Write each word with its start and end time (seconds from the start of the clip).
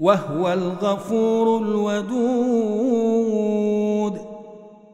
وهو 0.00 0.52
الغفور 0.52 1.62
الودود. 1.62 3.10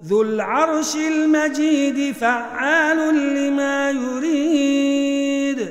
ذو 0.04 0.22
العرش 0.22 0.96
المجيد 0.96 2.14
فعال 2.14 3.14
لما 3.34 3.90
يريد. 3.90 5.68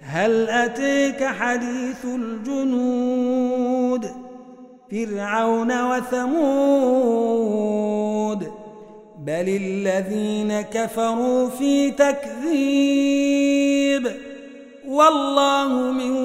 هل 0.00 0.48
أتيك 0.48 1.24
حديث 1.24 2.04
الجنود؟ 2.04 4.06
فرعون 4.90 5.82
وثمود. 5.82 7.36
بل 9.26 9.60
الذين 9.62 10.60
كفروا 10.60 11.48
في 11.48 11.90
تكذيب. 11.90 13.26
والله 14.88 15.68
من 15.68 16.16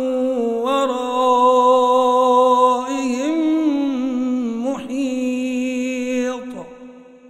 بِالْحَقِّ 6.32 6.68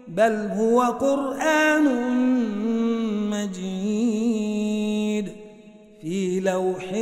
بَلْ 0.07 0.49
هُوَ 0.51 0.81
قُرْآنٌ 0.81 1.85
مَجِيدٌ 3.29 5.27
فِي 6.01 6.39
لَوْحٍ 6.39 6.93